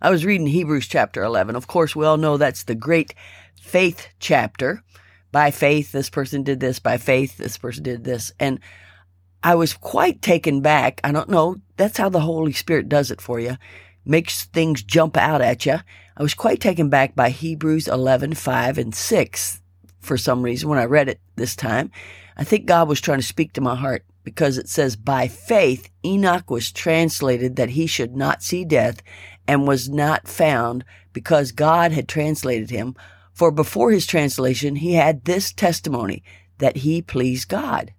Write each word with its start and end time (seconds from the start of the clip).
I 0.00 0.10
was 0.10 0.24
reading 0.24 0.46
Hebrews 0.46 0.86
chapter 0.86 1.24
11. 1.24 1.56
Of 1.56 1.66
course, 1.66 1.96
we 1.96 2.06
all 2.06 2.18
know 2.18 2.36
that's 2.36 2.62
the 2.62 2.76
great 2.76 3.14
faith 3.60 4.08
chapter. 4.20 4.84
By 5.32 5.50
faith, 5.50 5.90
this 5.90 6.08
person 6.08 6.44
did 6.44 6.60
this. 6.60 6.78
By 6.78 6.98
faith, 6.98 7.36
this 7.36 7.58
person 7.58 7.82
did 7.82 8.04
this. 8.04 8.32
And 8.38 8.60
I 9.42 9.56
was 9.56 9.74
quite 9.74 10.22
taken 10.22 10.60
back. 10.60 11.00
I 11.02 11.10
don't 11.10 11.28
know. 11.28 11.56
That's 11.76 11.98
how 11.98 12.08
the 12.10 12.20
Holy 12.20 12.52
Spirit 12.52 12.88
does 12.88 13.10
it 13.10 13.20
for 13.20 13.40
you. 13.40 13.56
Makes 14.04 14.44
things 14.44 14.84
jump 14.84 15.16
out 15.16 15.42
at 15.42 15.66
you. 15.66 15.78
I 16.16 16.22
was 16.22 16.34
quite 16.34 16.60
taken 16.60 16.88
back 16.88 17.16
by 17.16 17.30
Hebrews 17.30 17.88
11, 17.88 18.34
5 18.34 18.78
and 18.78 18.94
6 18.94 19.62
for 19.98 20.16
some 20.16 20.42
reason 20.42 20.68
when 20.68 20.78
I 20.78 20.84
read 20.84 21.08
it 21.08 21.20
this 21.34 21.56
time. 21.56 21.90
I 22.36 22.44
think 22.44 22.66
God 22.66 22.88
was 22.88 23.00
trying 23.00 23.18
to 23.18 23.26
speak 23.26 23.52
to 23.54 23.60
my 23.60 23.74
heart 23.74 24.04
because 24.22 24.58
it 24.58 24.68
says, 24.68 24.94
by 24.94 25.26
faith, 25.26 25.90
Enoch 26.04 26.50
was 26.50 26.70
translated 26.70 27.56
that 27.56 27.70
he 27.70 27.86
should 27.86 28.14
not 28.14 28.42
see 28.42 28.64
death 28.64 29.02
and 29.48 29.66
was 29.66 29.88
not 29.88 30.28
found 30.28 30.84
because 31.12 31.50
God 31.50 31.90
had 31.90 32.06
translated 32.06 32.70
him. 32.70 32.94
For 33.32 33.50
before 33.50 33.90
his 33.90 34.06
translation, 34.06 34.76
he 34.76 34.94
had 34.94 35.24
this 35.24 35.52
testimony 35.52 36.22
that 36.58 36.78
he 36.78 37.00
pleased 37.00 37.48
God. 37.48 37.94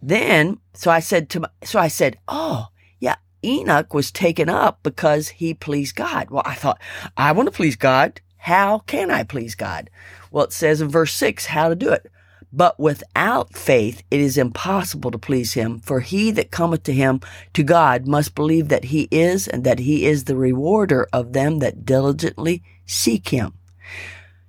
Then, 0.00 0.58
so 0.74 0.90
I 0.90 0.98
said 0.98 1.30
to 1.30 1.40
my, 1.40 1.48
so 1.62 1.78
I 1.78 1.88
said, 1.88 2.18
Oh, 2.26 2.66
yeah, 2.98 3.16
Enoch 3.44 3.94
was 3.94 4.10
taken 4.10 4.48
up 4.48 4.80
because 4.82 5.28
he 5.28 5.54
pleased 5.54 5.94
God. 5.94 6.30
Well, 6.30 6.42
I 6.44 6.54
thought, 6.54 6.80
I 7.16 7.30
want 7.32 7.46
to 7.46 7.54
please 7.54 7.76
God. 7.76 8.20
How 8.38 8.80
can 8.80 9.10
I 9.10 9.22
please 9.22 9.54
God? 9.54 9.88
Well, 10.32 10.44
it 10.44 10.52
says 10.52 10.80
in 10.80 10.88
verse 10.88 11.14
six 11.14 11.46
how 11.46 11.68
to 11.68 11.76
do 11.76 11.92
it. 11.92 12.10
But 12.52 12.78
without 12.78 13.54
faith, 13.54 14.02
it 14.10 14.20
is 14.20 14.36
impossible 14.36 15.10
to 15.10 15.18
please 15.18 15.54
him. 15.54 15.80
For 15.80 16.00
he 16.00 16.30
that 16.32 16.50
cometh 16.50 16.82
to 16.84 16.92
him, 16.92 17.20
to 17.54 17.62
God, 17.62 18.06
must 18.06 18.34
believe 18.34 18.68
that 18.68 18.84
he 18.84 19.08
is, 19.10 19.48
and 19.48 19.64
that 19.64 19.78
he 19.78 20.04
is 20.04 20.24
the 20.24 20.36
rewarder 20.36 21.08
of 21.12 21.32
them 21.32 21.60
that 21.60 21.86
diligently 21.86 22.62
seek 22.84 23.30
him. 23.30 23.54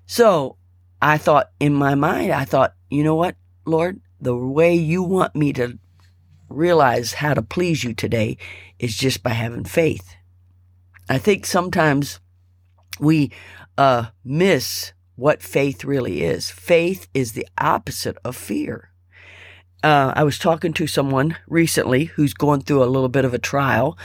So 0.05 0.57
I 1.01 1.17
thought 1.17 1.51
in 1.59 1.73
my 1.73 1.95
mind, 1.95 2.31
I 2.31 2.43
thought, 2.43 2.73
you 2.89 3.03
know 3.03 3.15
what, 3.15 3.35
Lord, 3.65 4.01
the 4.19 4.35
way 4.35 4.75
you 4.75 5.01
want 5.01 5.35
me 5.35 5.53
to 5.53 5.79
realize 6.49 7.13
how 7.13 7.33
to 7.33 7.41
please 7.41 7.83
you 7.83 7.93
today 7.93 8.37
is 8.79 8.95
just 8.95 9.23
by 9.23 9.31
having 9.31 9.63
faith. 9.63 10.15
I 11.09 11.17
think 11.17 11.45
sometimes 11.45 12.19
we 12.99 13.31
uh, 13.77 14.07
miss 14.23 14.93
what 15.15 15.41
faith 15.41 15.83
really 15.83 16.23
is. 16.23 16.49
Faith 16.49 17.07
is 17.13 17.33
the 17.33 17.47
opposite 17.57 18.17
of 18.23 18.35
fear. 18.35 18.89
Uh, 19.83 20.13
I 20.15 20.23
was 20.23 20.39
talking 20.39 20.73
to 20.73 20.87
someone 20.87 21.37
recently 21.47 22.05
who's 22.05 22.33
going 22.33 22.61
through 22.61 22.83
a 22.83 22.85
little 22.85 23.09
bit 23.09 23.25
of 23.25 23.33
a 23.33 23.39
trial 23.39 23.97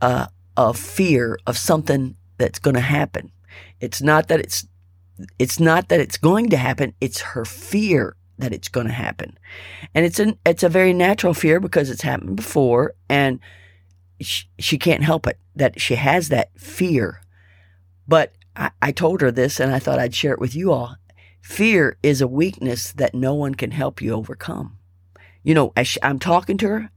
uh, 0.00 0.26
of 0.56 0.78
fear 0.78 1.38
of 1.46 1.56
something 1.56 2.16
that's 2.36 2.58
going 2.58 2.74
to 2.74 2.80
happen. 2.80 3.32
It's 3.80 4.02
not 4.02 4.28
that 4.28 4.40
it's 4.40 4.66
it's 5.38 5.60
not 5.60 5.88
that 5.88 6.00
it's 6.00 6.18
going 6.18 6.50
to 6.50 6.56
happen. 6.56 6.92
It's 7.00 7.20
her 7.20 7.44
fear 7.44 8.16
that 8.38 8.52
it's 8.52 8.68
going 8.68 8.88
to 8.88 8.92
happen, 8.92 9.38
and 9.94 10.04
it's 10.04 10.18
an 10.18 10.38
it's 10.44 10.62
a 10.62 10.68
very 10.68 10.92
natural 10.92 11.34
fear 11.34 11.60
because 11.60 11.88
it's 11.88 12.02
happened 12.02 12.36
before, 12.36 12.94
and 13.08 13.40
she, 14.20 14.44
she 14.58 14.76
can't 14.76 15.02
help 15.04 15.26
it 15.26 15.38
that 15.56 15.80
she 15.80 15.94
has 15.94 16.28
that 16.28 16.50
fear. 16.58 17.22
But 18.06 18.32
I, 18.56 18.70
I 18.80 18.92
told 18.92 19.20
her 19.20 19.30
this 19.30 19.60
and 19.60 19.72
I 19.72 19.78
thought 19.78 19.98
I'd 19.98 20.14
share 20.14 20.32
it 20.32 20.40
with 20.40 20.54
you 20.54 20.72
all. 20.72 20.96
Fear 21.42 21.98
is 22.02 22.20
a 22.20 22.28
weakness 22.28 22.92
that 22.92 23.14
no 23.14 23.34
one 23.34 23.54
can 23.54 23.70
help 23.70 24.00
you 24.00 24.12
overcome. 24.12 24.78
You 25.42 25.54
know, 25.54 25.72
as 25.76 25.88
she, 25.88 26.02
I'm 26.02 26.18
talking 26.18 26.56
to 26.58 26.68
her 26.68 26.90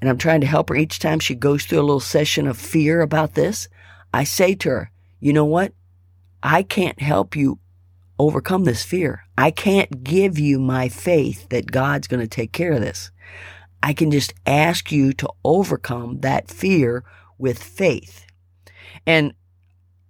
and 0.00 0.10
I'm 0.10 0.18
trying 0.18 0.42
to 0.42 0.46
help 0.46 0.68
her 0.68 0.76
each 0.76 0.98
time 0.98 1.20
she 1.20 1.34
goes 1.34 1.64
through 1.64 1.80
a 1.80 1.82
little 1.82 2.00
session 2.00 2.46
of 2.46 2.58
fear 2.58 3.00
about 3.00 3.34
this, 3.34 3.68
I 4.12 4.24
say 4.24 4.54
to 4.56 4.68
her, 4.68 4.90
you 5.20 5.32
know 5.32 5.46
what? 5.46 5.72
I 6.42 6.62
can't 6.62 7.00
help 7.00 7.34
you 7.34 7.58
overcome 8.18 8.64
this 8.64 8.84
fear. 8.84 9.24
I 9.38 9.50
can't 9.50 10.04
give 10.04 10.38
you 10.38 10.58
my 10.58 10.88
faith 10.88 11.48
that 11.48 11.72
God's 11.72 12.06
going 12.06 12.20
to 12.20 12.28
take 12.28 12.52
care 12.52 12.72
of 12.72 12.80
this. 12.80 13.10
I 13.82 13.92
can 13.92 14.10
just 14.10 14.34
ask 14.46 14.92
you 14.92 15.12
to 15.14 15.28
overcome 15.44 16.20
that 16.20 16.48
fear 16.48 17.04
with 17.38 17.62
faith. 17.62 18.26
And 19.06 19.34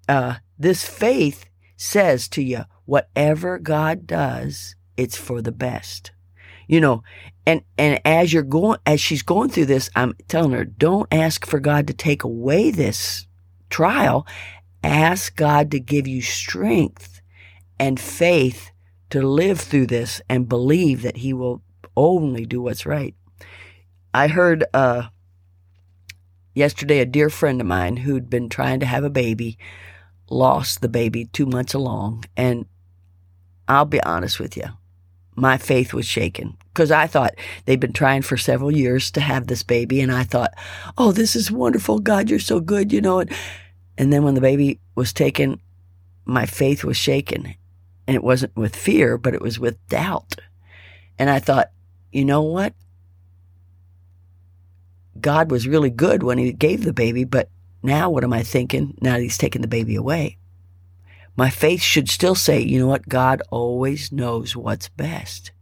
uh, 0.09 0.37
this 0.59 0.87
faith 0.87 1.47
says 1.77 2.29
to 2.29 2.43
you, 2.43 2.65
whatever 2.85 3.59
God 3.59 4.07
does, 4.07 4.77
it's 4.97 5.17
for 5.17 5.43
the 5.43 5.53
best. 5.53 6.13
You 6.67 6.81
know, 6.81 7.03
and, 7.47 7.63
and 7.77 8.01
as 8.05 8.33
you're 8.33 8.43
going, 8.43 8.79
as 8.87 9.01
she's 9.01 9.23
going 9.23 9.51
through 9.51 9.67
this, 9.67 9.91
I'm 9.95 10.15
telling 10.29 10.53
her, 10.53 10.65
don't 10.65 11.13
ask 11.13 11.45
for 11.45 11.61
God 11.61 11.87
to 11.89 11.95
take 11.95 12.25
away 12.25 12.71
this 12.71 13.27
trial. 13.69 14.27
Ask 14.83 15.37
God 15.37 15.71
to 15.73 15.81
give 15.81 16.07
you 16.07 16.23
strength 16.23 17.21
and 17.79 18.01
faith 18.01 18.71
to 19.11 19.23
live 19.23 19.61
through 19.61 19.87
this 19.89 20.23
and 20.29 20.49
believe 20.49 21.03
that 21.03 21.19
He 21.19 21.33
will 21.33 21.63
only 21.97 22.47
do 22.47 22.63
what's 22.63 22.87
right. 22.87 23.15
I 24.13 24.29
heard, 24.29 24.65
uh, 24.73 25.09
yesterday 26.55 27.01
a 27.01 27.07
dear 27.07 27.29
friend 27.29 27.61
of 27.61 27.67
mine 27.67 27.99
who'd 27.99 28.31
been 28.31 28.49
trying 28.49 28.81
to 28.81 28.87
have 28.87 29.05
a 29.05 29.11
baby 29.11 29.59
lost 30.31 30.81
the 30.81 30.89
baby 30.89 31.27
two 31.27 31.47
months 31.47 31.75
along. 31.75 32.25
And 32.37 32.67
I'll 33.69 33.85
be 33.85 34.03
honest 34.03 34.39
with 34.39 34.57
you, 34.57 34.65
my 35.37 35.57
faith 35.57 35.93
was 35.93 36.07
shaken 36.07 36.57
because 36.73 36.91
I 36.91 37.07
thought 37.07 37.35
they'd 37.65 37.81
been 37.81 37.93
trying 37.93 38.23
for 38.23 38.37
several 38.37 38.71
years 38.71 39.11
to 39.13 39.21
have 39.21 39.47
this 39.47 39.63
baby. 39.63 40.01
And 40.01 40.13
I 40.13 40.25
thought, 40.25 40.55
oh, 40.99 41.13
this 41.13 41.37
is 41.37 41.51
wonderful. 41.51 41.99
God, 41.99 42.31
you're 42.31 42.39
so 42.39 42.61
good, 42.61 42.93
you 42.93 43.01
know. 43.01 43.21
And, 43.21 43.33
and 43.97 44.13
then 44.13 44.25
when 44.25 44.35
the 44.35 44.41
baby 44.41 44.81
was 44.95 45.13
taken, 45.13 45.61
my 46.25 46.47
faith 46.47 46.85
was 46.85 46.97
shaken. 46.97 47.55
And 48.07 48.15
it 48.15 48.23
wasn't 48.25 48.57
with 48.57 48.77
fear, 48.77 49.17
but 49.17 49.35
it 49.35 49.43
was 49.43 49.59
with 49.59 49.85
doubt. 49.89 50.37
And 51.19 51.31
I 51.31 51.39
thought, 51.39 51.71
you 52.13 52.25
know 52.25 52.43
what? 52.43 52.75
God 55.21 55.51
was 55.51 55.67
really 55.67 55.91
good 55.91 56.23
when 56.23 56.39
he 56.39 56.53
gave 56.53 56.85
the 56.85 56.93
baby, 56.93 57.25
but 57.25 57.49
now, 57.85 58.09
what 58.09 58.25
am 58.25 58.33
I 58.33 58.43
thinking 58.43 58.97
now 59.03 59.13
that 59.13 59.23
he's 59.23 59.39
taken 59.39 59.61
the 59.61 59.69
baby 59.69 59.95
away? 59.95 60.39
My 61.37 61.51
faith 61.51 61.83
should 61.83 62.09
still 62.09 62.35
say, 62.35 62.61
you 62.61 62.79
know 62.79 62.87
what? 62.87 63.09
God 63.09 63.43
always 63.51 64.11
knows 64.11 64.57
what's 64.57 64.89
best. 64.89 65.53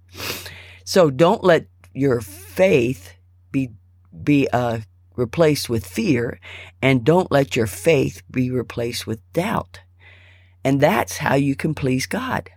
So 0.84 1.10
don't 1.10 1.42
let 1.42 1.66
your 1.92 2.20
faith 2.20 3.14
be, 3.50 3.70
be, 4.22 4.48
uh, 4.52 4.80
replaced 5.16 5.68
with 5.68 5.84
fear 5.84 6.38
and 6.80 7.04
don't 7.04 7.32
let 7.32 7.56
your 7.56 7.66
faith 7.66 8.22
be 8.30 8.50
replaced 8.50 9.06
with 9.06 9.20
doubt. 9.32 9.80
And 10.64 10.80
that's 10.80 11.18
how 11.18 11.34
you 11.34 11.56
can 11.56 11.74
please 11.74 12.06
God. 12.06 12.50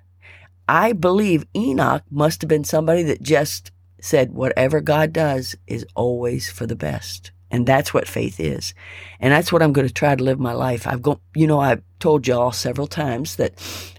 I 0.70 0.94
believe 0.94 1.46
Enoch 1.56 2.04
must 2.12 2.42
have 2.42 2.50
been 2.50 2.64
somebody 2.64 3.04
that 3.04 3.22
just 3.22 3.72
said, 4.00 4.32
whatever 4.32 4.80
God 4.80 5.12
does 5.12 5.56
is 5.66 5.86
always 5.96 6.52
for 6.52 6.68
the 6.68 6.76
best. 6.76 7.32
And 7.52 7.66
that's 7.66 7.94
what 7.94 8.08
faith 8.08 8.40
is. 8.40 8.74
And 9.20 9.32
that's 9.32 9.52
what 9.52 9.62
I'm 9.62 9.72
going 9.72 9.88
to 9.88 9.94
try 9.94 10.16
to 10.16 10.24
live 10.24 10.40
my 10.40 10.54
life. 10.54 10.88
I've 10.88 11.02
gone, 11.02 11.20
you 11.36 11.48
know, 11.48 11.60
I've 11.60 11.84
told 12.00 12.28
y'all 12.28 12.52
several 12.52 12.88
times 12.88 13.36
that 13.36 13.54